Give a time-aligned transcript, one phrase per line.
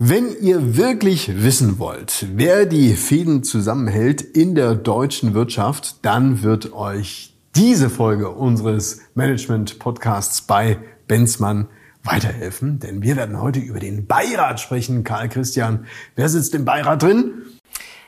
[0.00, 6.72] Wenn ihr wirklich wissen wollt, wer die Fäden zusammenhält in der deutschen Wirtschaft, dann wird
[6.72, 11.66] euch diese Folge unseres Management-Podcasts bei Benzmann
[12.04, 15.02] weiterhelfen, denn wir werden heute über den Beirat sprechen.
[15.02, 17.32] Karl Christian, wer sitzt im Beirat drin?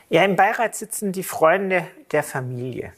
[0.09, 2.93] Ja, im Beirat sitzen die Freunde der Familie.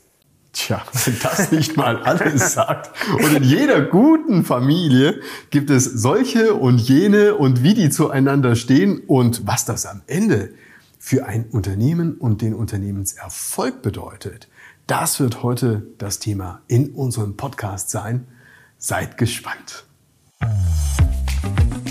[0.54, 2.92] Tja, wenn das nicht mal alles sagt.
[3.12, 9.00] Und in jeder guten Familie gibt es solche und jene und wie die zueinander stehen
[9.08, 10.54] und was das am Ende
[11.00, 14.48] für ein Unternehmen und den Unternehmenserfolg bedeutet.
[14.86, 18.28] Das wird heute das Thema in unserem Podcast sein.
[18.78, 19.86] Seid gespannt.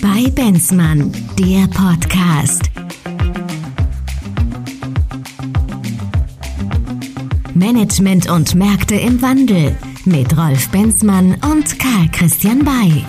[0.01, 2.72] Bei Benzmann, der Podcast.
[7.55, 13.05] Management und Märkte im Wandel mit Rolf Benzmann und Karl Christian Bay.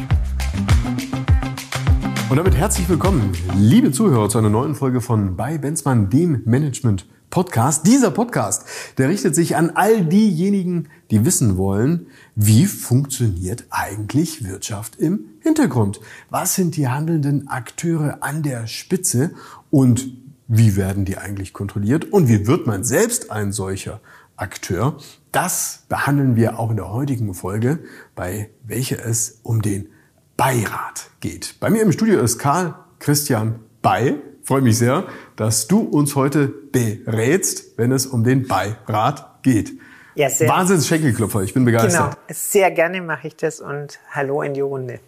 [2.30, 7.06] Und damit herzlich willkommen, liebe Zuhörer, zu einer neuen Folge von Bei Benzmann, dem Management
[7.30, 7.88] Podcast.
[7.88, 8.66] Dieser Podcast,
[8.98, 16.02] der richtet sich an all diejenigen, die wissen wollen, wie funktioniert eigentlich Wirtschaft im Hintergrund?
[16.30, 19.32] Was sind die handelnden Akteure an der Spitze
[19.72, 20.12] und
[20.48, 24.02] wie werden die eigentlich kontrolliert und wie wird man selbst ein solcher
[24.36, 24.98] Akteur.
[25.32, 27.80] Das behandeln wir auch in der heutigen Folge,
[28.16, 29.90] bei welcher es um den
[30.38, 31.56] Beirat geht.
[31.60, 34.16] Bei mir im Studio ist Karl Christian Bay.
[34.44, 39.74] Freue mich sehr, dass du uns heute berätst, wenn es um den Beirat geht.
[40.16, 40.50] Ja, sehr.
[40.50, 42.12] Wahnsinns Schenkelklopfer, ich bin begeistert.
[42.12, 45.00] Genau, sehr gerne mache ich das und hallo in die Runde.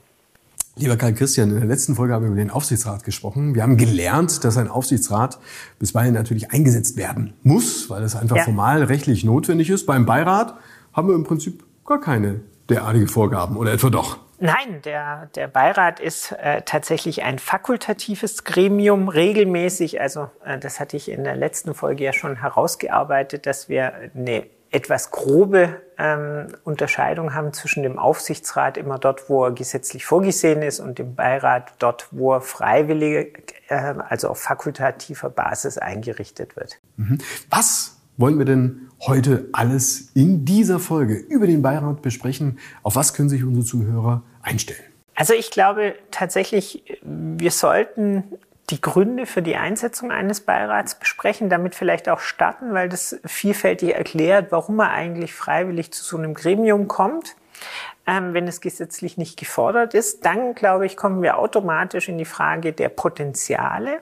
[0.78, 3.56] Lieber Karl Christian, in der letzten Folge haben wir über den Aufsichtsrat gesprochen.
[3.56, 5.40] Wir haben gelernt, dass ein Aufsichtsrat
[5.80, 8.44] bisweilen natürlich eingesetzt werden muss, weil es einfach ja.
[8.44, 9.86] formal rechtlich notwendig ist.
[9.86, 10.56] Beim Beirat
[10.92, 14.18] haben wir im Prinzip gar keine derartige Vorgaben oder etwa doch?
[14.40, 20.02] Nein, der, der Beirat ist äh, tatsächlich ein fakultatives Gremium, regelmäßig.
[20.02, 24.46] Also äh, das hatte ich in der letzten Folge ja schon herausgearbeitet, dass wir eine
[24.76, 30.82] etwas grobe ähm, Unterscheidung haben zwischen dem Aufsichtsrat immer dort, wo er gesetzlich vorgesehen ist
[30.82, 33.32] und dem Beirat dort, wo er freiwillige,
[33.70, 36.78] äh, also auf fakultativer Basis eingerichtet wird.
[36.98, 37.20] Mhm.
[37.50, 42.60] Was wollen wir denn heute alles in dieser Folge über den Beirat besprechen?
[42.84, 44.84] Auf was können sich unsere Zuhörer einstellen?
[45.16, 48.26] Also ich glaube tatsächlich, wir sollten
[48.70, 53.94] die Gründe für die Einsetzung eines Beirats besprechen, damit vielleicht auch starten, weil das vielfältig
[53.96, 57.36] erklärt, warum er eigentlich freiwillig zu so einem Gremium kommt.
[58.08, 62.26] Ähm, wenn es gesetzlich nicht gefordert ist, dann glaube ich, kommen wir automatisch in die
[62.26, 64.00] Frage der Potenziale,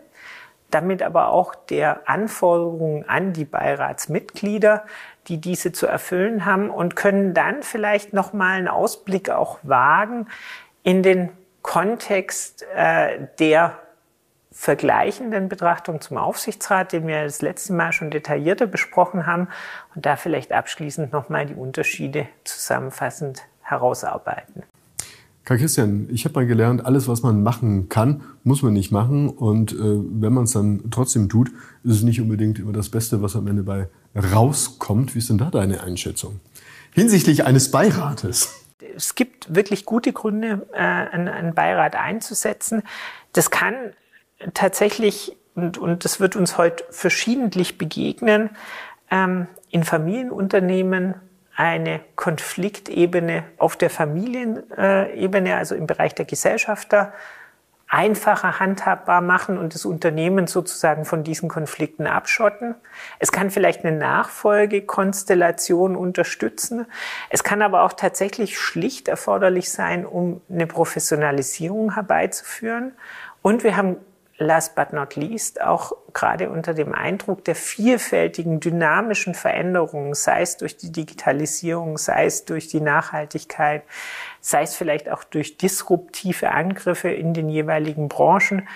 [0.71, 4.85] damit aber auch der Anforderungen an die Beiratsmitglieder,
[5.27, 10.27] die diese zu erfüllen haben und können dann vielleicht noch mal einen Ausblick auch wagen
[10.83, 11.29] in den
[11.61, 13.79] Kontext äh, der
[14.53, 19.47] vergleichenden Betrachtung zum Aufsichtsrat, den wir das letzte Mal schon detaillierter besprochen haben
[19.95, 24.63] und da vielleicht abschließend nochmal die Unterschiede zusammenfassend herausarbeiten.
[25.45, 29.29] Karl Christian, ich habe mal gelernt, alles, was man machen kann, muss man nicht machen.
[29.29, 31.49] Und äh, wenn man es dann trotzdem tut,
[31.83, 35.15] ist es nicht unbedingt immer das Beste, was am Ende bei rauskommt.
[35.15, 36.39] Wie ist denn da deine Einschätzung?
[36.93, 38.63] Hinsichtlich eines Beirates.
[38.95, 42.83] Es gibt wirklich gute Gründe, äh, einen Beirat einzusetzen.
[43.33, 43.75] Das kann
[44.53, 48.49] tatsächlich, und, und das wird uns heute verschiedentlich begegnen,
[49.11, 51.15] ähm, in Familienunternehmen
[51.55, 57.13] eine Konfliktebene auf der Familienebene, also im Bereich der Gesellschafter,
[57.93, 62.73] einfacher handhabbar machen und das Unternehmen sozusagen von diesen Konflikten abschotten.
[63.19, 66.87] Es kann vielleicht eine Nachfolgekonstellation unterstützen.
[67.29, 72.93] Es kann aber auch tatsächlich schlicht erforderlich sein, um eine Professionalisierung herbeizuführen.
[73.43, 73.97] Und wir haben
[74.37, 80.57] last but not least auch gerade unter dem Eindruck der vielfältigen dynamischen Veränderungen, sei es
[80.57, 83.83] durch die Digitalisierung, sei es durch die Nachhaltigkeit,
[84.41, 88.67] sei es vielleicht auch durch disruptive Angriffe in den jeweiligen Branchen,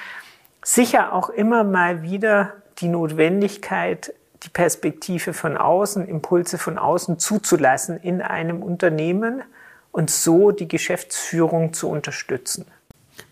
[0.64, 8.00] sicher auch immer mal wieder die Notwendigkeit, die Perspektive von außen, Impulse von außen zuzulassen
[8.00, 9.44] in einem Unternehmen
[9.92, 12.66] und so die Geschäftsführung zu unterstützen.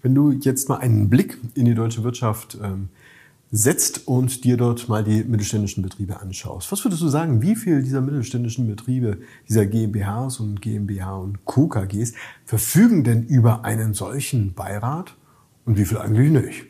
[0.01, 2.89] Wenn du jetzt mal einen Blick in die deutsche Wirtschaft ähm,
[3.51, 7.81] setzt und dir dort mal die mittelständischen Betriebe anschaust, was würdest du sagen, wie viel
[7.83, 11.67] dieser mittelständischen Betriebe, dieser GmbHs und GmbH und Co.
[11.67, 12.13] KGs
[12.45, 15.15] verfügen denn über einen solchen Beirat
[15.65, 16.65] und wie viel eigentlich nicht?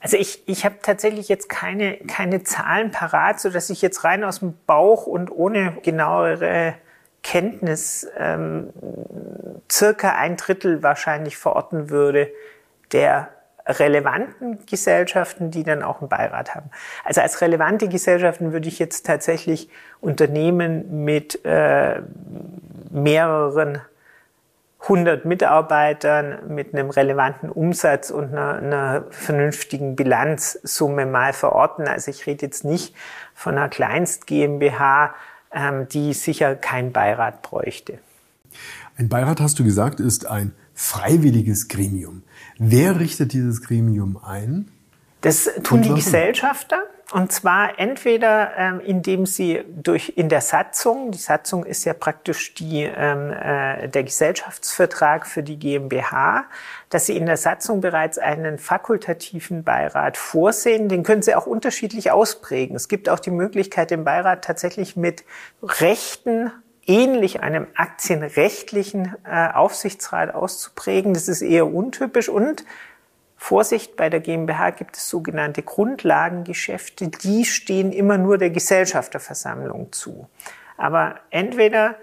[0.00, 4.22] Also ich, ich habe tatsächlich jetzt keine, keine Zahlen parat, so dass ich jetzt rein
[4.22, 6.74] aus dem Bauch und ohne genauere
[7.26, 8.70] Kenntnis ähm,
[9.70, 12.30] circa ein Drittel wahrscheinlich verorten würde
[12.92, 13.30] der
[13.66, 16.70] relevanten Gesellschaften, die dann auch einen Beirat haben.
[17.04, 19.68] Also als relevante Gesellschaften würde ich jetzt tatsächlich
[20.00, 22.00] Unternehmen mit äh,
[22.90, 23.80] mehreren
[24.88, 31.88] hundert Mitarbeitern mit einem relevanten Umsatz und einer, einer vernünftigen Bilanzsumme mal verorten.
[31.88, 32.94] Also ich rede jetzt nicht
[33.34, 35.12] von einer Kleinst GmbH,
[35.92, 37.98] die sicher keinen Beirat bräuchte.
[38.96, 42.22] Ein Beirat, hast du gesagt, ist ein freiwilliges Gremium.
[42.58, 44.68] Wer richtet dieses Gremium ein?
[45.20, 46.82] Das tun die Gesellschafter.
[47.12, 52.54] Und zwar entweder, ähm, indem sie durch in der Satzung, die Satzung ist ja praktisch
[52.54, 56.46] die, ähm, äh, der Gesellschaftsvertrag für die GmbH,
[56.90, 60.88] dass sie in der Satzung bereits einen fakultativen Beirat vorsehen.
[60.88, 62.74] Den können sie auch unterschiedlich ausprägen.
[62.74, 65.22] Es gibt auch die Möglichkeit, den Beirat tatsächlich mit
[65.62, 66.50] Rechten
[66.88, 71.14] ähnlich einem aktienrechtlichen äh, Aufsichtsrat auszuprägen.
[71.14, 72.64] Das ist eher untypisch und
[73.36, 80.28] Vorsicht, bei der GmbH gibt es sogenannte Grundlagengeschäfte, die stehen immer nur der Gesellschafterversammlung zu.
[80.76, 81.96] Aber entweder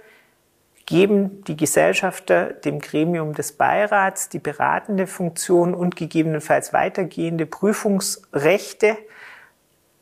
[0.86, 8.98] geben die Gesellschafter dem Gremium des Beirats die beratende Funktion und gegebenenfalls weitergehende Prüfungsrechte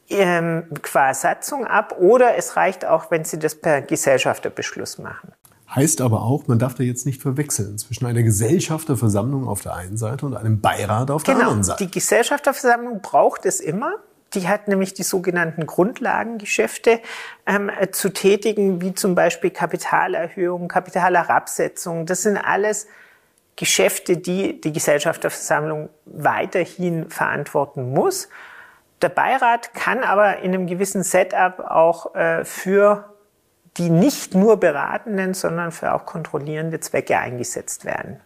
[0.10, 5.34] ähm, qua Satzung ab oder es reicht auch, wenn sie das per Gesellschafterbeschluss machen.
[5.74, 9.96] Heißt aber auch, man darf da jetzt nicht verwechseln zwischen einer Gesellschafterversammlung auf der einen
[9.96, 11.46] Seite und einem Beirat auf der genau.
[11.48, 11.86] anderen Seite.
[11.86, 13.96] Die Gesellschafterversammlung braucht es immer.
[14.34, 17.00] Die hat nämlich die sogenannten Grundlagengeschäfte
[17.46, 22.06] ähm, zu tätigen, wie zum Beispiel Kapitalerhöhung, Kapitalherabsetzung.
[22.06, 22.88] Das sind alles
[23.56, 28.28] Geschäfte, die die Gesellschafterversammlung weiterhin verantworten muss.
[29.02, 33.11] Der Beirat kann aber in einem gewissen Setup auch äh, für
[33.78, 38.20] die nicht nur beratenden, sondern für auch kontrollierende Zwecke eingesetzt werden.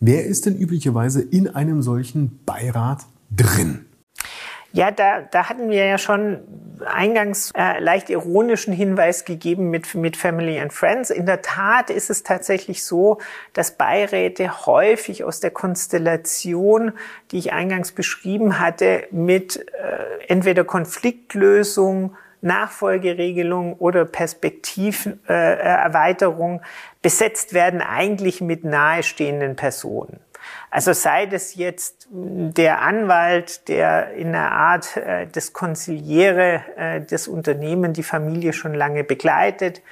[0.00, 3.86] Wer ist denn üblicherweise in einem solchen Beirat drin?
[4.72, 6.40] Ja, da, da hatten wir ja schon
[6.84, 11.10] eingangs äh, leicht ironischen Hinweis gegeben mit, mit Family and Friends.
[11.10, 13.18] In der Tat ist es tatsächlich so,
[13.54, 16.92] dass Beiräte häufig aus der Konstellation,
[17.30, 26.64] die ich eingangs beschrieben hatte, mit äh, entweder Konfliktlösung, Nachfolgeregelung oder Perspektiverweiterung äh,
[27.02, 30.20] besetzt werden eigentlich mit nahestehenden Personen.
[30.70, 37.28] Also sei das jetzt der Anwalt, der in einer Art äh, des Konziliere äh, des
[37.28, 39.82] Unternehmen die Familie schon lange begleitet,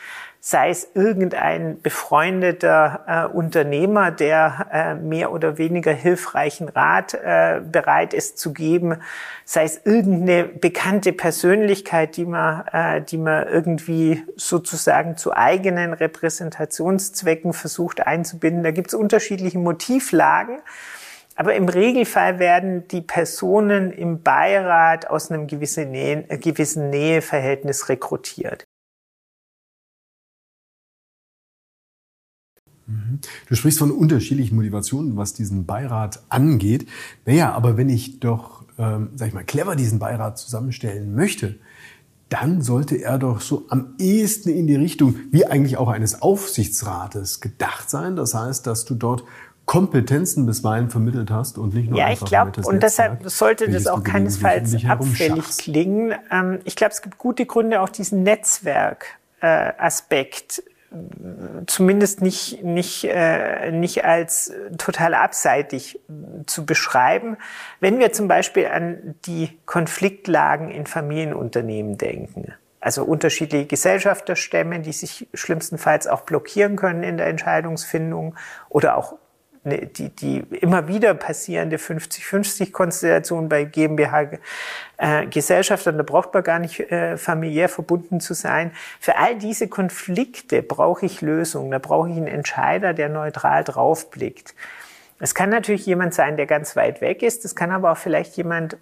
[0.41, 8.15] sei es irgendein befreundeter äh, Unternehmer, der äh, mehr oder weniger hilfreichen Rat äh, bereit
[8.15, 9.01] ist zu geben,
[9.45, 17.53] sei es irgendeine bekannte Persönlichkeit, die man, äh, die man irgendwie sozusagen zu eigenen Repräsentationszwecken
[17.53, 18.63] versucht einzubinden.
[18.63, 20.59] Da gibt es unterschiedliche Motivlagen.
[21.37, 27.91] Aber im Regelfall werden die Personen im Beirat aus einem gewissen, Nähe, äh, gewissen Näheverhältnis
[27.91, 28.65] rekrutiert.
[33.49, 36.87] Du sprichst von unterschiedlichen Motivationen, was diesen Beirat angeht.
[37.25, 41.57] Naja, aber wenn ich doch, ähm, sag ich mal, clever diesen Beirat zusammenstellen möchte,
[42.29, 47.41] dann sollte er doch so am ehesten in die Richtung, wie eigentlich auch eines Aufsichtsrates
[47.41, 48.17] gedacht sein.
[48.17, 49.25] Das heißt, dass du dort
[49.65, 54.05] Kompetenzen bisweilen vermittelt hast und nicht nur Ja, ich glaube, und deshalb sollte das auch
[54.05, 56.15] keinesfalls abfällig klingen.
[56.31, 60.63] Ähm, ich glaube, es gibt gute Gründe, auch diesen Netzwerkaspekt
[61.67, 66.01] zumindest nicht, nicht, äh, nicht als total abseitig
[66.47, 67.37] zu beschreiben.
[67.81, 75.27] Wenn wir zum Beispiel an die Konfliktlagen in Familienunternehmen denken, also unterschiedliche Gesellschafterstämme, die sich
[75.35, 78.37] schlimmstenfalls auch blockieren können in der Entscheidungsfindung
[78.69, 79.15] oder auch
[79.67, 87.17] die, die immer wieder passierende 50-50-Konstellation bei GmbH-Gesellschaftern, äh, da braucht man gar nicht äh,
[87.17, 88.73] familiär verbunden zu sein.
[89.01, 94.55] Für all diese Konflikte brauche ich Lösungen, da brauche ich einen Entscheider, der neutral draufblickt.
[95.19, 98.37] Es kann natürlich jemand sein, der ganz weit weg ist, es kann aber auch vielleicht
[98.37, 98.77] jemand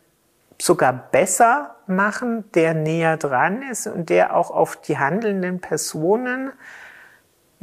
[0.60, 6.52] sogar besser machen, der näher dran ist und der auch auf die handelnden Personen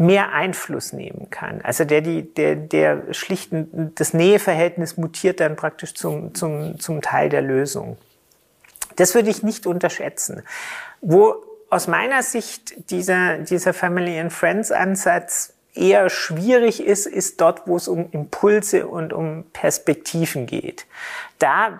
[0.02, 1.62] mehr Einfluss nehmen kann.
[1.62, 7.30] Also der, die, der, der schlichten, das Näheverhältnis mutiert dann praktisch zum, zum, zum Teil
[7.30, 7.98] der Lösung.
[8.96, 10.44] Das würde ich nicht unterschätzen.
[11.02, 11.36] Wo
[11.70, 17.78] aus meiner Sicht dieser, dieser Family and Friends Ansatz eher schwierig ist, ist dort, wo
[17.78, 20.86] es um Impulse und um Perspektiven geht.
[21.40, 21.80] Da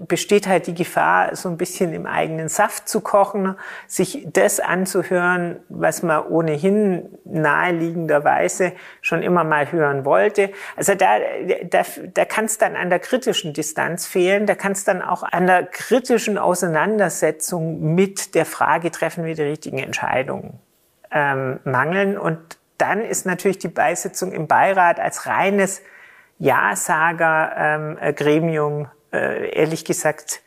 [0.00, 3.56] besteht halt die Gefahr, so ein bisschen im eigenen Saft zu kochen,
[3.86, 8.72] sich das anzuhören, was man ohnehin naheliegenderweise
[9.02, 10.50] schon immer mal hören wollte.
[10.76, 11.18] Also da,
[11.64, 11.82] da,
[12.14, 15.46] da kann es dann an der kritischen Distanz fehlen, da kann es dann auch an
[15.46, 20.58] der kritischen Auseinandersetzung mit der Frage, treffen wir die richtigen Entscheidungen,
[21.10, 22.16] ähm, mangeln.
[22.16, 22.38] Und
[22.78, 25.82] dann ist natürlich die Beisetzung im Beirat als reines
[26.38, 30.42] Ja-Sager-Gremium ähm, äh, ehrlich gesagt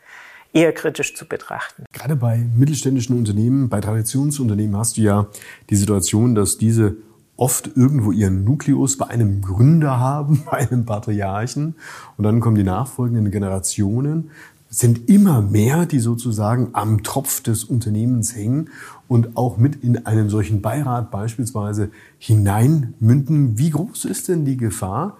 [0.52, 1.84] eher kritisch zu betrachten.
[1.92, 5.26] Gerade bei mittelständischen Unternehmen, bei Traditionsunternehmen hast du ja
[5.70, 6.96] die Situation, dass diese
[7.36, 11.74] oft irgendwo ihren Nukleus bei einem Gründer haben, bei einem Patriarchen.
[12.16, 14.30] Und dann kommen die nachfolgenden Generationen,
[14.68, 18.70] sind immer mehr, die sozusagen am Tropf des Unternehmens hängen
[19.08, 23.58] und auch mit in einen solchen Beirat beispielsweise hineinmünden.
[23.58, 25.16] Wie groß ist denn die Gefahr,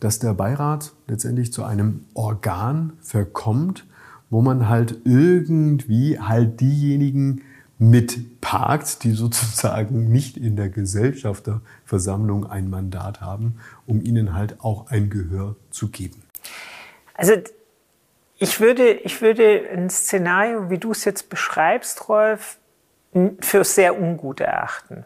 [0.00, 3.86] dass der Beirat letztendlich zu einem Organ verkommt,
[4.30, 7.42] wo man halt irgendwie halt diejenigen
[7.78, 15.10] mitparkt, die sozusagen nicht in der Gesellschafterversammlung ein Mandat haben, um ihnen halt auch ein
[15.10, 16.22] Gehör zu geben.
[17.14, 17.34] Also
[18.38, 22.58] ich würde, ich würde ein Szenario, wie du es jetzt beschreibst, Rolf,
[23.40, 25.04] für sehr ungut erachten.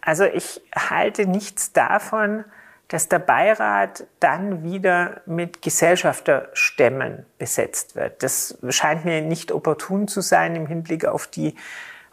[0.00, 2.44] Also ich halte nichts davon,
[2.92, 8.22] dass der Beirat dann wieder mit Gesellschafterstämmen besetzt wird.
[8.22, 11.54] Das scheint mir nicht opportun zu sein im Hinblick auf die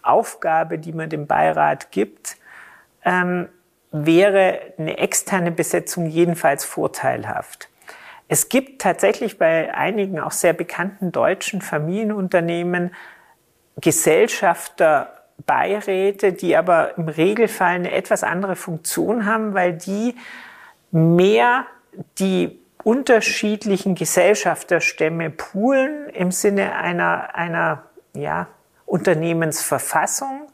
[0.01, 2.37] Aufgabe, die man dem Beirat gibt.
[3.03, 3.49] Ähm,
[3.91, 7.67] wäre eine externe Besetzung jedenfalls vorteilhaft.
[8.29, 12.95] Es gibt tatsächlich bei einigen auch sehr bekannten deutschen Familienunternehmen
[13.81, 20.15] Gesellschafterbeiräte, die aber im Regelfall eine etwas andere Funktion haben, weil die
[20.91, 21.65] mehr
[22.19, 28.47] die unterschiedlichen Gesellschafterstämme poolen im Sinne einer, einer ja,
[28.85, 30.47] Unternehmensverfassung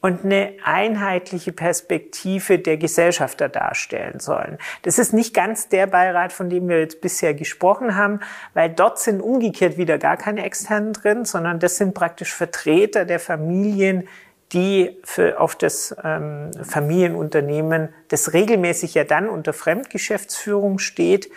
[0.00, 4.58] und eine einheitliche Perspektive der Gesellschafter darstellen sollen.
[4.82, 8.20] Das ist nicht ganz der Beirat, von dem wir jetzt bisher gesprochen haben,
[8.54, 13.20] weil dort sind umgekehrt wieder gar keine externen drin, sondern das sind praktisch Vertreter der
[13.20, 14.08] Familien,
[14.52, 21.30] die für, auf das ähm, Familienunternehmen, das regelmäßig ja dann unter Fremdgeschäftsführung steht.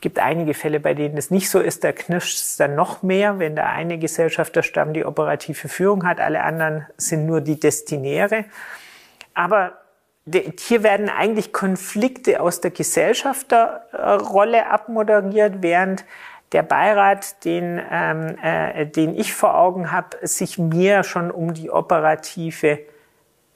[0.00, 3.38] Gibt einige Fälle, bei denen es nicht so ist, da knirscht es dann noch mehr,
[3.38, 8.44] wenn der eine Gesellschafterstamm die operative Führung hat, alle anderen sind nur die Destinäre.
[9.32, 9.78] Aber
[10.58, 16.04] hier werden eigentlich Konflikte aus der Gesellschafterrolle abmoderiert, während
[16.54, 21.68] der Beirat, den, ähm, äh, den ich vor Augen habe, sich mehr schon um die
[21.70, 22.78] operative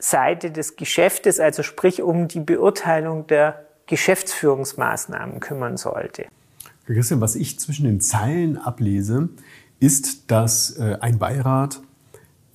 [0.00, 6.26] Seite des Geschäftes, also sprich um die Beurteilung der Geschäftsführungsmaßnahmen kümmern sollte.
[6.87, 9.28] Herr Christian, was ich zwischen den Zeilen ablese,
[9.78, 11.81] ist, dass äh, ein Beirat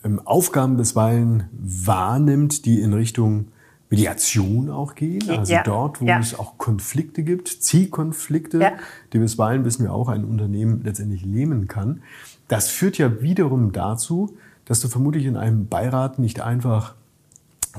[0.04, 3.48] ähm, Aufgaben bisweilen wahrnimmt, die in Richtung
[3.94, 5.62] Mediation auch gehen, also ja.
[5.64, 6.18] dort, wo ja.
[6.18, 8.72] es auch Konflikte gibt, Zielkonflikte, ja.
[9.14, 12.02] die bisweilen, wissen wir auch, ein Unternehmen letztendlich lähmen kann.
[12.48, 14.36] Das führt ja wiederum dazu,
[14.66, 16.96] dass du vermutlich in einem Beirat nicht einfach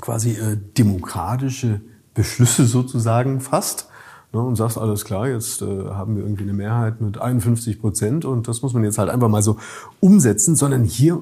[0.00, 1.80] quasi äh, demokratische
[2.14, 3.88] Beschlüsse sozusagen fasst
[4.32, 8.24] ne, und sagst, alles klar, jetzt äh, haben wir irgendwie eine Mehrheit mit 51 Prozent
[8.24, 9.58] und das muss man jetzt halt einfach mal so
[9.98, 11.20] umsetzen, sondern hier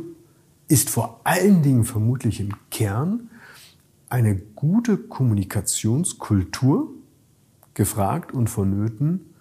[0.68, 3.30] ist vor allen Dingen vermutlich im Kern
[4.12, 6.90] eine gute Kommunikationskultur
[7.72, 9.32] gefragt und vonnöten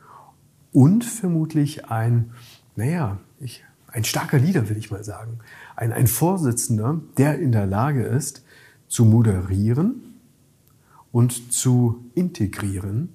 [0.71, 2.31] und vermutlich ein,
[2.77, 5.39] naja, ich, ein starker Leader, will ich mal sagen.
[5.75, 8.45] Ein, ein Vorsitzender, der in der Lage ist,
[8.87, 10.15] zu moderieren
[11.11, 13.09] und zu integrieren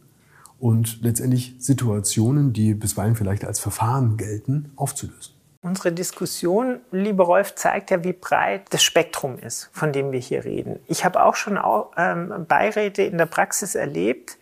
[0.58, 5.35] und letztendlich Situationen, die bisweilen vielleicht als Verfahren gelten, aufzulösen.
[5.66, 10.44] Unsere Diskussion, lieber Rolf, zeigt ja, wie breit das Spektrum ist, von dem wir hier
[10.44, 10.78] reden.
[10.86, 14.38] Ich habe auch schon auch, ähm, Beiräte in der Praxis erlebt,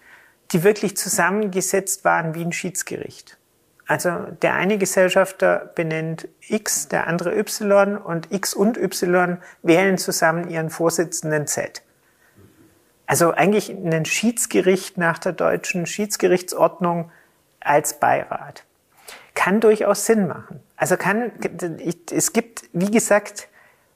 [0.52, 3.38] die wirklich zusammengesetzt waren wie ein Schiedsgericht.
[3.86, 4.10] Also
[4.42, 10.68] der eine Gesellschafter benennt X, der andere Y und X und Y wählen zusammen ihren
[10.68, 11.80] Vorsitzenden Z.
[13.06, 17.10] Also eigentlich ein Schiedsgericht nach der deutschen Schiedsgerichtsordnung
[17.60, 18.64] als Beirat
[19.34, 20.60] kann durchaus Sinn machen.
[20.76, 21.32] Also kann,
[22.10, 23.48] es gibt, wie gesagt,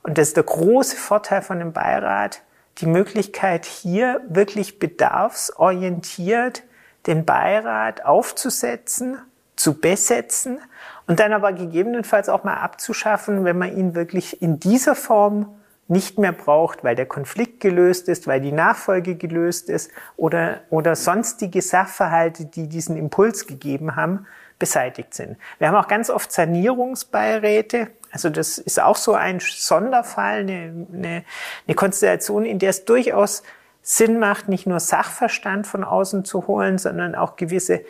[0.02, 2.42] und das ist der große Vorteil von dem Beirat,
[2.78, 6.62] die Möglichkeit hier wirklich bedarfsorientiert
[7.06, 9.18] den Beirat aufzusetzen,
[9.56, 10.60] zu besetzen
[11.06, 16.18] und dann aber gegebenenfalls auch mal abzuschaffen, wenn man ihn wirklich in dieser Form nicht
[16.18, 21.62] mehr braucht, weil der Konflikt gelöst ist, weil die Nachfolge gelöst ist oder, oder sonstige
[21.62, 24.26] Sachverhalte, die diesen Impuls gegeben haben,
[24.58, 25.36] beseitigt sind.
[25.58, 27.88] Wir haben auch ganz oft Sanierungsbeiräte.
[28.10, 31.24] Also das ist auch so ein Sonderfall, eine, eine,
[31.66, 33.42] eine Konstellation, in der es durchaus
[33.82, 37.82] Sinn macht, nicht nur Sachverstand von außen zu holen, sondern auch gewisse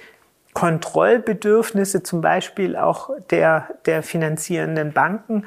[0.55, 5.45] Kontrollbedürfnisse, zum Beispiel auch der, der finanzierenden Banken,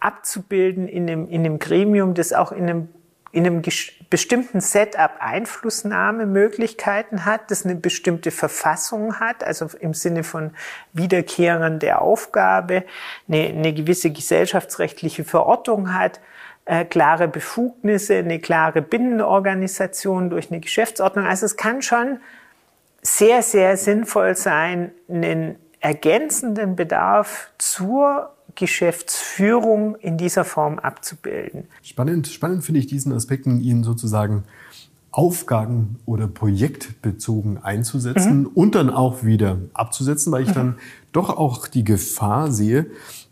[0.00, 2.88] abzubilden in dem, in dem Gremium, das auch in einem,
[3.30, 3.62] in einem
[4.10, 10.52] bestimmten Setup Einflussnahmemöglichkeiten hat, das eine bestimmte Verfassung hat, also im Sinne von
[10.92, 12.84] Wiederkehren der Aufgabe,
[13.28, 16.20] eine, eine gewisse gesellschaftsrechtliche Verortung hat,
[16.64, 21.26] äh, klare Befugnisse, eine klare Binnenorganisation durch eine Geschäftsordnung.
[21.26, 22.20] Also es kann schon
[23.02, 31.68] sehr, sehr sinnvoll sein, einen ergänzenden Bedarf zur Geschäftsführung in dieser Form abzubilden.
[31.82, 34.42] Spannend, spannend finde ich diesen Aspekten, ihn sozusagen
[35.12, 38.46] Aufgaben oder projektbezogen einzusetzen mhm.
[38.48, 40.54] und dann auch wieder abzusetzen, weil ich mhm.
[40.54, 40.78] dann
[41.12, 42.86] doch auch die Gefahr sehe,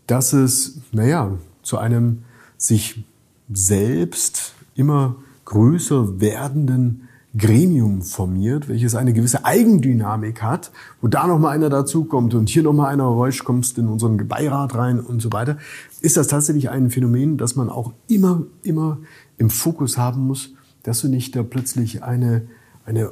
[0.07, 2.23] dass es, naja, zu einem
[2.57, 3.03] sich
[3.51, 7.06] selbst immer größer werdenden
[7.37, 12.63] Gremium formiert, welches eine gewisse Eigendynamik hat, wo da noch mal einer dazukommt und hier
[12.63, 15.57] noch mal einer Räusch kommst in unseren Beirat rein und so weiter,
[16.01, 18.99] ist das tatsächlich ein Phänomen, das man auch immer, immer
[19.37, 20.53] im Fokus haben muss,
[20.83, 22.47] dass du nicht da plötzlich eine,
[22.85, 23.11] eine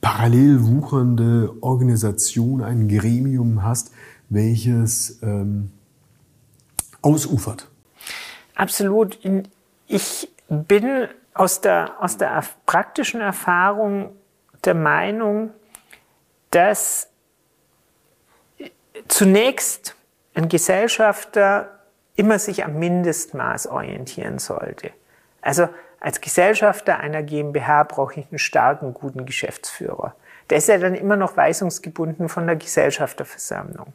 [0.00, 3.92] parallel wuchernde Organisation, ein Gremium hast,
[4.30, 5.70] welches ähm,
[7.02, 7.68] ausufert.
[8.54, 9.18] Absolut.
[9.86, 10.84] Ich bin
[11.34, 14.16] aus der, aus der praktischen Erfahrung
[14.64, 15.50] der Meinung,
[16.50, 17.10] dass
[19.08, 19.96] zunächst
[20.34, 21.80] ein Gesellschafter
[22.16, 24.92] immer sich am Mindestmaß orientieren sollte.
[25.42, 25.68] Also
[26.00, 30.14] als Gesellschafter einer GmbH brauche ich einen starken, guten Geschäftsführer.
[30.48, 33.92] Der ist ja dann immer noch weisungsgebunden von der Gesellschafterversammlung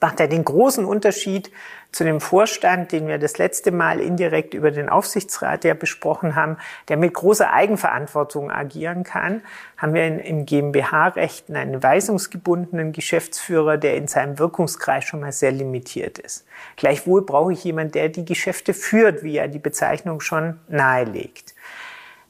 [0.00, 1.50] macht er den großen Unterschied
[1.90, 6.58] zu dem Vorstand, den wir das letzte Mal indirekt über den Aufsichtsrat ja besprochen haben,
[6.88, 9.42] der mit großer Eigenverantwortung agieren kann,
[9.76, 15.52] haben wir in, im GmbH-Rechten einen weisungsgebundenen Geschäftsführer, der in seinem Wirkungskreis schon mal sehr
[15.52, 16.46] limitiert ist.
[16.76, 21.54] Gleichwohl brauche ich jemanden, der die Geschäfte führt, wie er die Bezeichnung schon nahelegt.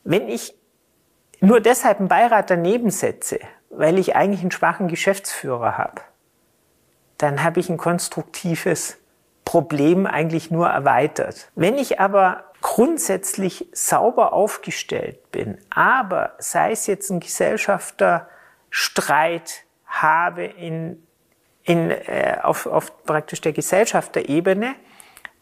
[0.05, 0.55] Wenn ich
[1.41, 6.01] nur deshalb einen Beirat daneben setze, weil ich eigentlich einen schwachen Geschäftsführer habe,
[7.19, 8.97] dann habe ich ein konstruktives
[9.45, 11.51] Problem eigentlich nur erweitert.
[11.55, 21.03] Wenn ich aber grundsätzlich sauber aufgestellt bin, aber sei es jetzt ein Gesellschafterstreit habe in,
[21.63, 24.75] in, äh, auf, auf praktisch der Gesellschafterebene,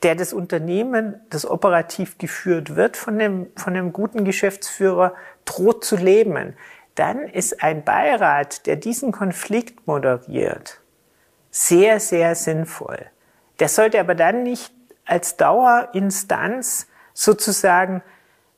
[0.02, 5.96] der das Unternehmen, das operativ geführt wird von dem, von dem guten Geschäftsführer, droht zu
[5.96, 6.56] leben,
[6.94, 10.80] dann ist ein Beirat, der diesen Konflikt moderiert,
[11.56, 13.06] sehr, sehr sinnvoll.
[13.60, 14.74] Der sollte aber dann nicht
[15.06, 18.02] als Dauerinstanz sozusagen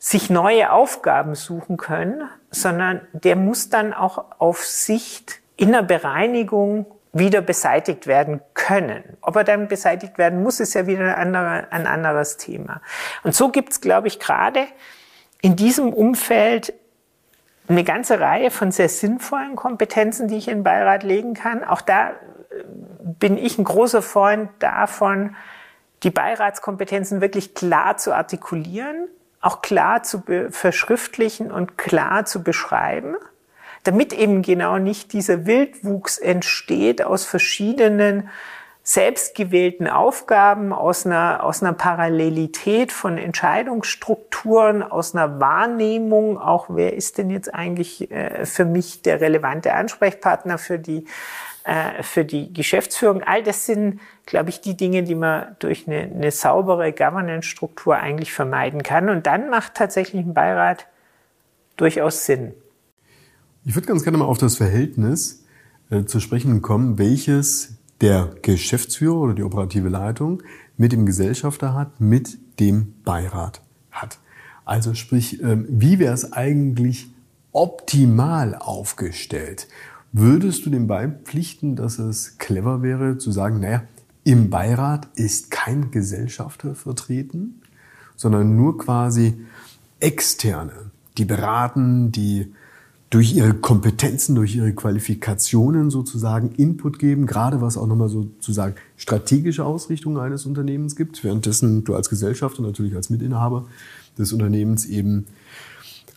[0.00, 6.86] sich neue Aufgaben suchen können, sondern der muss dann auch auf Sicht in der Bereinigung
[7.12, 9.16] wieder beseitigt werden können.
[9.20, 12.80] Ob er dann beseitigt werden muss, ist ja wieder ein, anderer, ein anderes Thema.
[13.22, 14.66] Und so gibt's, glaube ich, gerade
[15.40, 16.74] in diesem Umfeld
[17.68, 21.62] eine ganze Reihe von sehr sinnvollen Kompetenzen, die ich in den Beirat legen kann.
[21.62, 22.12] Auch da
[23.18, 25.36] bin ich ein großer Freund davon,
[26.02, 29.08] die Beiratskompetenzen wirklich klar zu artikulieren,
[29.40, 33.16] auch klar zu verschriftlichen und klar zu beschreiben,
[33.84, 38.28] damit eben genau nicht dieser Wildwuchs entsteht aus verschiedenen
[38.82, 47.18] selbstgewählten Aufgaben, aus einer, aus einer Parallelität von Entscheidungsstrukturen, aus einer Wahrnehmung, auch wer ist
[47.18, 51.04] denn jetzt eigentlich äh, für mich der relevante Ansprechpartner für die
[51.68, 53.22] äh, für die Geschäftsführung.
[53.22, 58.32] All das sind, glaube ich, die Dinge, die man durch eine, eine saubere Governance-Struktur eigentlich
[58.32, 59.10] vermeiden kann.
[59.10, 60.86] Und dann macht tatsächlich ein Beirat
[61.76, 62.54] durchaus Sinn.
[63.66, 65.44] Ich würde ganz gerne mal auf das Verhältnis
[65.90, 70.42] äh, zu sprechen kommen, welches der Geschäftsführer oder die operative Leitung
[70.78, 74.18] mit dem Gesellschafter hat, mit dem Beirat hat.
[74.64, 77.10] Also sprich, ähm, wie wäre es eigentlich
[77.52, 79.68] optimal aufgestellt?
[80.12, 83.82] Würdest du dem beipflichten, dass es clever wäre zu sagen, naja,
[84.24, 87.60] im Beirat ist kein Gesellschafter vertreten,
[88.16, 89.34] sondern nur quasi
[90.00, 92.52] externe, die beraten, die
[93.10, 99.64] durch ihre Kompetenzen, durch ihre Qualifikationen sozusagen Input geben, gerade was auch nochmal sozusagen strategische
[99.64, 103.66] Ausrichtung eines Unternehmens gibt, währenddessen du als Gesellschafter, natürlich als Mitinhaber
[104.18, 105.26] des Unternehmens eben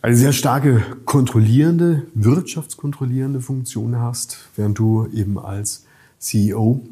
[0.02, 5.86] eine sehr starke kontrollierende, wirtschaftskontrollierende Funktion hast, während du eben als
[6.18, 6.82] CEO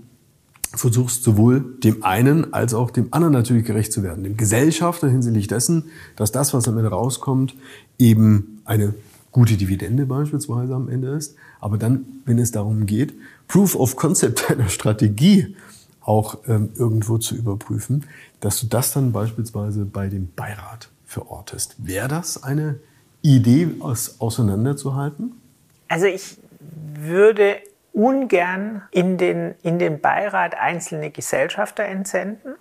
[0.72, 4.22] versuchst sowohl dem einen als auch dem anderen natürlich gerecht zu werden.
[4.22, 7.56] Dem Gesellschafter hinsichtlich dessen, dass das, was am Ende rauskommt,
[7.98, 8.94] eben eine
[9.32, 11.34] gute Dividende beispielsweise am Ende ist.
[11.58, 13.14] Aber dann, wenn es darum geht,
[13.48, 15.56] Proof of Concept einer Strategie
[16.00, 18.06] auch ähm, irgendwo zu überprüfen,
[18.38, 21.74] dass du das dann beispielsweise bei dem Beirat verortest.
[21.78, 22.78] Wäre das eine
[23.22, 25.40] Idee, aus auseinanderzuhalten?
[25.88, 27.58] Also ich würde
[27.92, 32.54] ungern in den, in den Beirat einzelne Gesellschafter entsenden.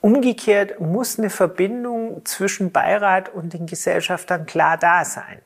[0.00, 5.40] Umgekehrt muss eine Verbindung zwischen Beirat und den Gesellschaftern klar da sein.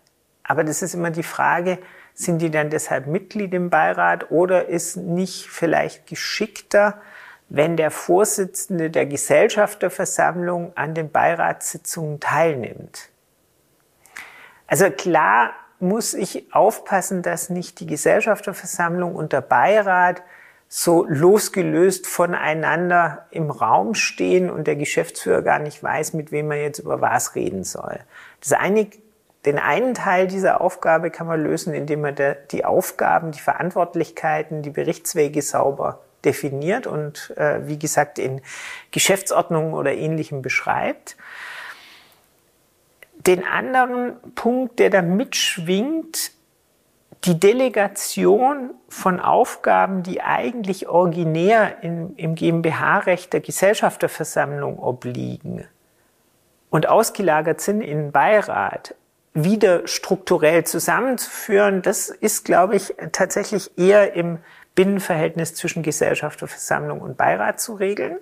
[0.45, 1.79] Aber das ist immer die Frage,
[2.15, 7.01] sind die dann deshalb Mitglied im Beirat oder ist nicht vielleicht geschickter,
[7.49, 13.11] wenn der Vorsitzende der Gesellschafterversammlung an den Beiratssitzungen teilnimmt?
[14.67, 20.23] Also klar muss ich aufpassen, dass nicht die Gesellschafterversammlung und der Beirat
[20.69, 26.61] so losgelöst voneinander im Raum stehen und der Geschäftsführer gar nicht weiß, mit wem er
[26.61, 28.01] jetzt über was reden soll.
[28.41, 28.89] Das eine,
[29.45, 32.17] den einen Teil dieser Aufgabe kann man lösen, indem man
[32.51, 38.41] die Aufgaben, die Verantwortlichkeiten, die Berichtswege sauber definiert und äh, wie gesagt in
[38.91, 41.17] Geschäftsordnungen oder ähnlichem beschreibt.
[43.27, 46.33] Den anderen Punkt, der da mitschwingt,
[47.25, 55.65] die Delegation von Aufgaben, die eigentlich originär im, im GmbH-Recht der Gesellschafterversammlung obliegen
[56.71, 58.95] und ausgelagert sind in Beirat,
[59.35, 64.39] wieder strukturell zusammenzuführen, das ist, glaube ich, tatsächlich eher im
[64.75, 68.19] Binnenverhältnis zwischen Gesellschafterversammlung und Beirat zu regeln.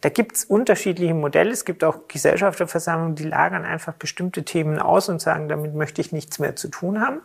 [0.00, 1.50] Da gibt's unterschiedliche Modelle.
[1.50, 6.12] Es gibt auch Gesellschafterversammlungen, die lagern einfach bestimmte Themen aus und sagen, damit möchte ich
[6.12, 7.20] nichts mehr zu tun haben.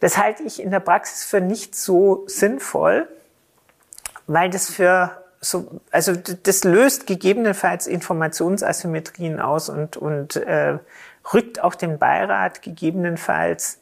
[0.00, 3.08] Das halte ich in der Praxis für nicht so sinnvoll,
[4.26, 10.78] weil das für so, also das löst gegebenenfalls Informationsasymmetrien aus und, und äh,
[11.32, 13.80] rückt auch den Beirat gegebenenfalls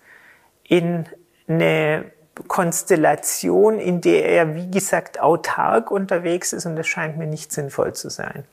[0.63, 1.07] in
[1.49, 2.05] eine
[2.49, 7.93] Konstellation, in der er, wie gesagt, autark unterwegs ist und das scheint mir nicht sinnvoll
[7.93, 8.45] zu sein.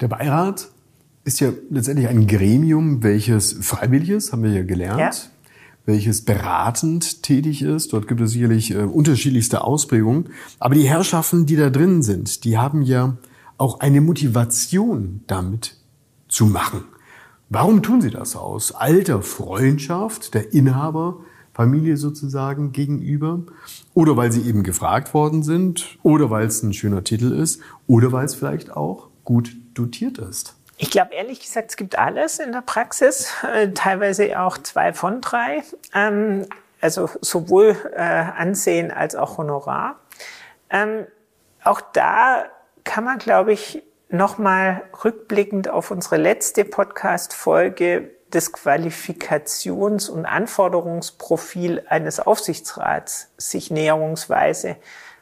[0.00, 0.68] Der Beirat
[1.24, 5.00] ist ja letztendlich ein Gremium, welches freiwillig ist, haben wir ja gelernt.
[5.00, 5.10] Ja.
[5.84, 7.92] welches beratend tätig ist.
[7.92, 10.30] Dort gibt es sicherlich äh, unterschiedlichste Ausprägungen.
[10.58, 13.16] Aber die Herrschaften, die da drin sind, die haben ja
[13.56, 15.76] auch eine Motivation damit
[16.28, 16.84] zu machen.
[17.48, 18.72] Warum tun sie das aus?
[18.72, 21.20] Alter Freundschaft der Inhaber
[21.56, 23.40] Familie sozusagen gegenüber.
[23.94, 25.96] Oder weil sie eben gefragt worden sind.
[26.02, 27.62] Oder weil es ein schöner Titel ist.
[27.86, 30.54] Oder weil es vielleicht auch gut dotiert ist.
[30.76, 35.22] Ich glaube ehrlich gesagt, es gibt alles in der Praxis, äh, teilweise auch zwei von
[35.22, 35.62] drei,
[35.94, 36.44] ähm,
[36.82, 39.98] also sowohl äh, Ansehen als auch Honorar.
[40.68, 41.06] Ähm,
[41.64, 42.44] auch da
[42.84, 52.20] kann man, glaube ich, nochmal rückblickend auf unsere letzte Podcast-Folge das Qualifikations- und Anforderungsprofil eines
[52.20, 54.76] Aufsichtsrats sich näherungsweise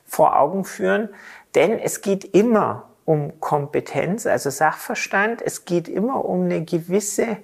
[0.04, 1.08] vor Augen führen.
[1.54, 5.42] Denn es geht immer um Kompetenz, also Sachverstand.
[5.42, 7.36] Es geht immer um eine gewisse,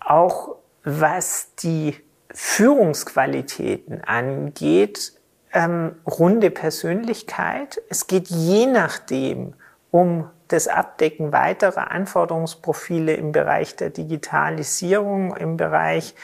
[0.00, 1.96] auch was die
[2.30, 5.12] Führungsqualitäten angeht,
[5.52, 7.82] ähm, runde Persönlichkeit.
[7.90, 9.52] Es geht je nachdem
[9.90, 16.14] um das Abdecken weiterer Anforderungsprofile im Bereich der Digitalisierung, im Bereich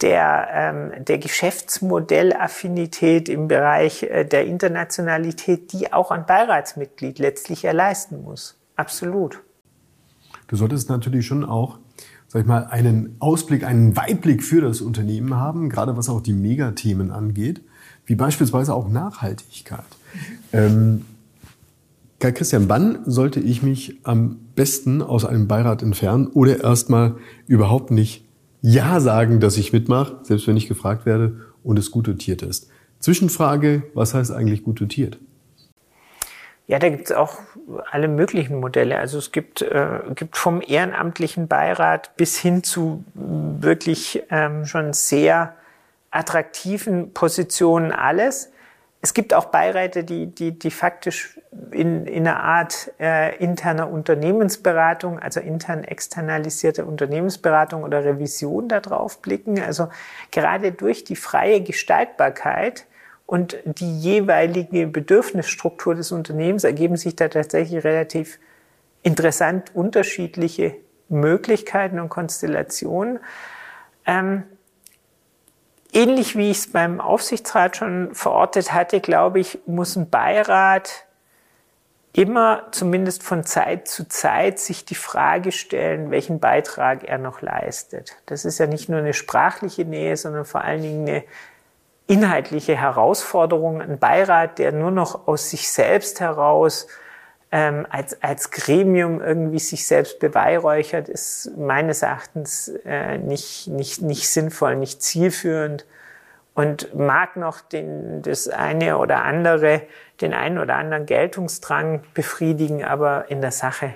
[0.00, 8.22] der, ähm, der Geschäftsmodellaffinität, im Bereich äh, der Internationalität, die auch ein Beiratsmitglied letztlich erleisten
[8.22, 8.58] muss.
[8.76, 9.40] Absolut.
[10.48, 11.78] Du solltest natürlich schon auch
[12.32, 16.32] sag ich mal, einen Ausblick, einen Weitblick für das Unternehmen haben, gerade was auch die
[16.32, 17.60] Megathemen angeht,
[18.06, 19.84] wie beispielsweise auch Nachhaltigkeit.
[20.50, 21.04] Ähm,
[22.22, 27.16] Karl Christian, wann sollte ich mich am besten aus einem Beirat entfernen oder erstmal
[27.48, 28.24] überhaupt nicht
[28.60, 32.70] Ja sagen, dass ich mitmache, selbst wenn ich gefragt werde und es gut dotiert ist?
[33.00, 35.18] Zwischenfrage, was heißt eigentlich gut dotiert?
[36.68, 37.38] Ja, da gibt es auch
[37.90, 38.98] alle möglichen Modelle.
[38.98, 45.56] Also es gibt, äh, gibt vom ehrenamtlichen Beirat bis hin zu wirklich ähm, schon sehr
[46.12, 48.51] attraktiven Positionen alles.
[49.04, 51.40] Es gibt auch Beiräte, die, die, die faktisch
[51.72, 59.20] in, in einer Art äh, interner Unternehmensberatung, also intern externalisierte Unternehmensberatung oder Revision da drauf
[59.20, 59.60] blicken.
[59.60, 59.88] Also
[60.30, 62.86] gerade durch die freie Gestaltbarkeit
[63.26, 68.38] und die jeweilige Bedürfnisstruktur des Unternehmens ergeben sich da tatsächlich relativ
[69.02, 70.76] interessant unterschiedliche
[71.08, 73.18] Möglichkeiten und Konstellationen.
[74.06, 74.44] Ähm,
[75.92, 81.04] ähnlich wie ich es beim Aufsichtsrat schon verortet hatte, glaube ich, muss ein Beirat
[82.14, 88.16] immer zumindest von Zeit zu Zeit sich die Frage stellen, welchen Beitrag er noch leistet.
[88.26, 91.24] Das ist ja nicht nur eine sprachliche Nähe, sondern vor allen Dingen eine
[92.06, 93.80] inhaltliche Herausforderung.
[93.80, 96.86] Ein Beirat, der nur noch aus sich selbst heraus
[97.52, 104.28] ähm, als, als Gremium irgendwie sich selbst beweihräuchert, ist meines Erachtens äh, nicht, nicht, nicht
[104.28, 105.84] sinnvoll, nicht zielführend
[106.54, 109.82] und mag noch den, das eine oder andere,
[110.22, 113.94] den einen oder anderen Geltungsdrang befriedigen, aber in der Sache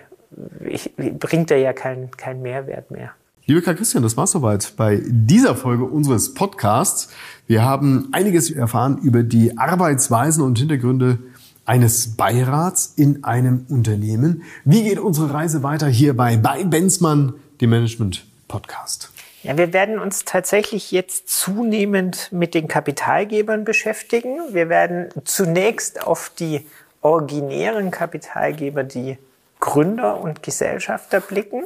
[0.67, 3.13] ich, bringt er ja keinen kein Mehrwert mehr.
[3.47, 7.11] Liebe Karl Christian, das war's soweit bei dieser Folge unseres Podcasts.
[7.47, 11.19] Wir haben einiges erfahren über die Arbeitsweisen und Hintergründe
[11.67, 14.45] eines Beirats in einem Unternehmen.
[14.65, 19.11] Wie geht unsere Reise weiter hier bei, Benzmann, dem Management Podcast?
[19.43, 24.39] Ja, wir werden uns tatsächlich jetzt zunehmend mit den Kapitalgebern beschäftigen.
[24.53, 26.67] Wir werden zunächst auf die
[27.01, 29.19] originären Kapitalgeber, die
[29.61, 31.65] Gründer und Gesellschafter blicken,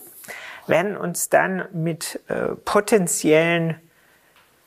[0.66, 3.76] werden uns dann mit äh, potenziellen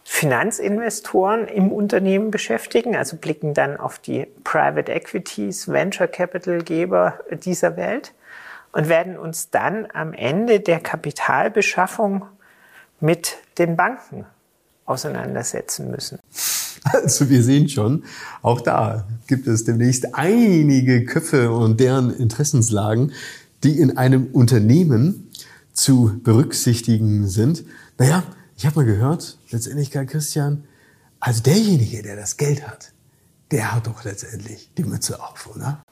[0.03, 7.77] Finanzinvestoren im Unternehmen beschäftigen, also blicken dann auf die Private Equities, Venture Capital Geber dieser
[7.77, 8.13] Welt
[8.73, 12.25] und werden uns dann am Ende der Kapitalbeschaffung
[12.99, 14.25] mit den Banken
[14.85, 16.19] auseinandersetzen müssen.
[16.83, 18.03] Also wir sehen schon,
[18.41, 23.13] auch da gibt es demnächst einige Köpfe und deren Interessenslagen,
[23.63, 25.31] die in einem Unternehmen
[25.71, 27.63] zu berücksichtigen sind.
[27.97, 28.23] Naja,
[28.55, 30.65] ich habe mal gehört, letztendlich Karl Christian,
[31.19, 32.93] also derjenige, der das Geld hat,
[33.51, 35.83] der hat doch letztendlich die Mütze auf, oder?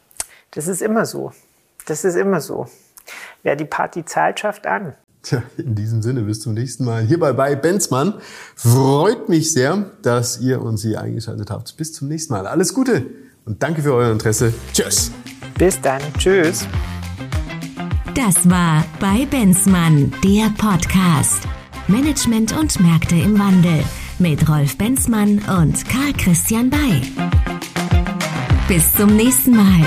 [0.52, 1.32] Das ist immer so.
[1.86, 2.68] Das ist immer so.
[3.44, 4.94] Wer die Party zahlt, schafft an.
[5.24, 8.16] Tja, in diesem Sinne, bis zum nächsten Mal hierbei bei Benzmann.
[8.56, 11.78] Freut mich sehr, dass ihr uns hier eingeschaltet habt.
[11.78, 12.48] Bis zum nächsten Mal.
[12.48, 13.06] Alles Gute
[13.46, 14.54] und danke für euer Interesse.
[14.74, 15.12] Tschüss.
[15.58, 16.02] Bis dann.
[16.18, 16.66] Tschüss.
[18.16, 21.61] Das war bei Benzmann, der Podcast.
[21.92, 23.84] Management und Märkte im Wandel
[24.18, 27.02] mit Rolf Benzmann und Karl Christian Bay.
[28.68, 29.86] Bis zum nächsten Mal.